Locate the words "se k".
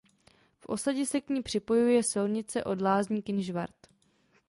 1.05-1.29